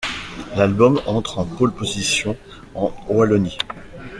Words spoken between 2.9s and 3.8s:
Wallonie.